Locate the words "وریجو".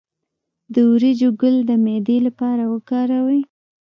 0.91-1.29